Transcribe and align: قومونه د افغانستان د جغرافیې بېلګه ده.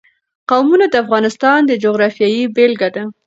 قومونه 0.49 0.85
د 0.89 0.95
افغانستان 1.03 1.59
د 1.65 1.71
جغرافیې 1.83 2.41
بېلګه 2.55 2.89
ده. 2.95 3.03